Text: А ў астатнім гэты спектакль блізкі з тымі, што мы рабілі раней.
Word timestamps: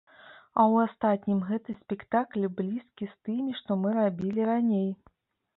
А 0.61 0.63
ў 0.71 0.85
астатнім 0.87 1.43
гэты 1.49 1.75
спектакль 1.81 2.47
блізкі 2.63 3.11
з 3.11 3.29
тымі, 3.29 3.51
што 3.61 3.81
мы 3.83 3.93
рабілі 3.99 4.51
раней. 4.53 4.91